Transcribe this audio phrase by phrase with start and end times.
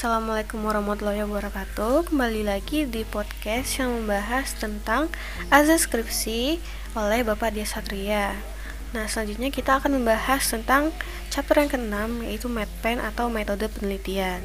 [0.00, 2.08] Assalamualaikum warahmatullahi wabarakatuh.
[2.08, 5.12] Kembali lagi di podcast yang membahas tentang
[5.52, 6.56] azas skripsi
[6.96, 8.32] oleh Bapak Dia Satria.
[8.96, 10.96] Nah selanjutnya kita akan membahas tentang
[11.28, 14.40] chapter yang keenam yaitu MedPen atau metode penelitian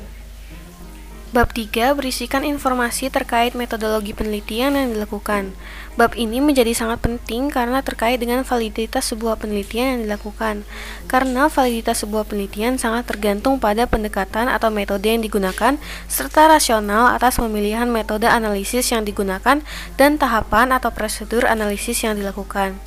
[1.36, 5.52] Bab 3 berisikan informasi terkait metodologi penelitian yang dilakukan.
[6.00, 10.64] Bab ini menjadi sangat penting karena terkait dengan validitas sebuah penelitian yang dilakukan.
[11.12, 15.76] Karena validitas sebuah penelitian sangat tergantung pada pendekatan atau metode yang digunakan
[16.08, 19.60] serta rasional atas pemilihan metode analisis yang digunakan
[20.00, 22.80] dan tahapan atau prosedur analisis yang dilakukan.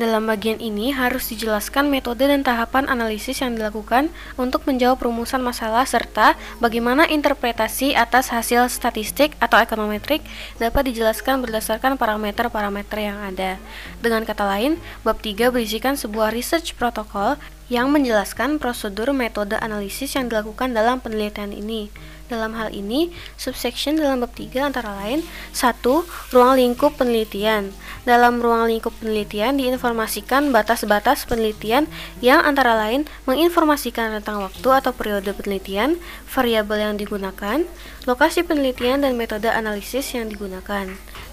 [0.00, 4.08] Dalam bagian ini harus dijelaskan metode dan tahapan analisis yang dilakukan
[4.40, 10.24] untuk menjawab rumusan masalah serta bagaimana interpretasi atas hasil statistik atau ekonometrik
[10.56, 13.60] dapat dijelaskan berdasarkan parameter-parameter yang ada.
[14.00, 17.36] Dengan kata lain, bab 3 berisikan sebuah research protokol
[17.70, 21.86] yang menjelaskan prosedur metode analisis yang dilakukan dalam penelitian ini.
[22.30, 25.82] Dalam hal ini, subsection dalam bab 3 antara lain 1.
[26.30, 27.74] Ruang lingkup penelitian.
[28.06, 31.90] Dalam ruang lingkup penelitian diinformasikan batas-batas penelitian
[32.22, 35.98] yang antara lain menginformasikan tentang waktu atau periode penelitian,
[36.30, 37.66] variabel yang digunakan,
[38.06, 40.90] lokasi penelitian dan metode analisis yang digunakan.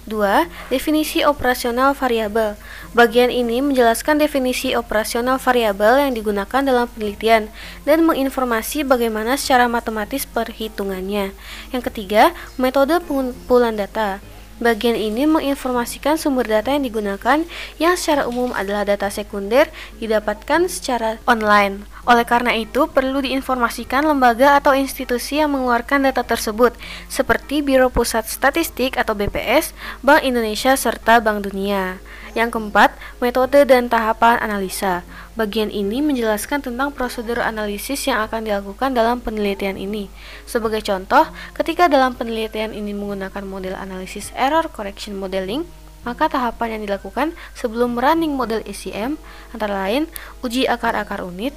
[0.08, 0.48] 2.
[0.72, 2.56] Definisi operasional variabel.
[2.96, 7.52] Bagian ini menjelaskan definisi operasional variabel yang digunakan dalam penelitian
[7.84, 11.36] dan menginformasi bagaimana secara matematis perhitungannya.
[11.76, 14.24] Yang ketiga, metode pengumpulan data.
[14.58, 17.46] Bagian ini menginformasikan sumber data yang digunakan
[17.78, 19.70] yang secara umum adalah data sekunder
[20.02, 21.86] didapatkan secara online.
[22.08, 26.72] Oleh karena itu, perlu diinformasikan lembaga atau institusi yang mengeluarkan data tersebut,
[27.12, 32.00] seperti Biro Pusat Statistik atau BPS, Bank Indonesia, serta Bank Dunia.
[32.32, 35.04] Yang keempat, metode dan tahapan analisa.
[35.36, 40.08] Bagian ini menjelaskan tentang prosedur analisis yang akan dilakukan dalam penelitian ini.
[40.48, 41.28] Sebagai contoh,
[41.60, 45.68] ketika dalam penelitian ini menggunakan model analisis error correction modeling,
[46.08, 49.20] maka tahapan yang dilakukan sebelum running model ECM
[49.52, 50.08] antara lain
[50.40, 51.52] uji akar-akar unit,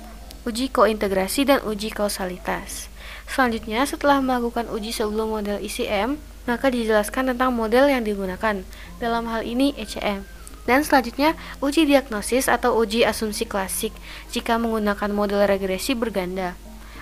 [0.49, 2.89] uji kointegrasi, dan uji kausalitas.
[3.31, 6.19] Selanjutnya, setelah melakukan uji sebelum model ECM,
[6.49, 8.67] maka dijelaskan tentang model yang digunakan.
[8.99, 10.27] Dalam hal ini ECM.
[10.69, 13.95] Dan selanjutnya, uji diagnosis atau uji asumsi klasik
[14.31, 16.55] jika menggunakan model regresi berganda.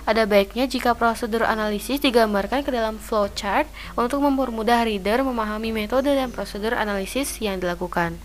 [0.08, 6.32] Ada baiknya jika prosedur analisis digambarkan ke dalam flowchart untuk mempermudah reader memahami metode dan
[6.32, 8.16] prosedur analisis yang dilakukan.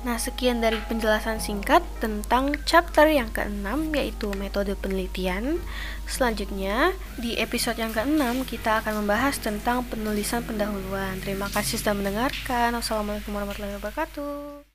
[0.00, 5.60] Nah, sekian dari penjelasan singkat tentang chapter yang keenam yaitu metode penelitian.
[6.08, 11.20] Selanjutnya, di episode yang keenam kita akan membahas tentang penulisan pendahuluan.
[11.20, 12.72] Terima kasih sudah mendengarkan.
[12.80, 14.69] Wassalamualaikum warahmatullahi wabarakatuh.